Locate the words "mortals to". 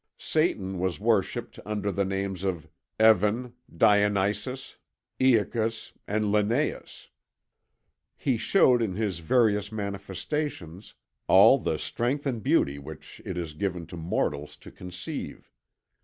13.95-14.71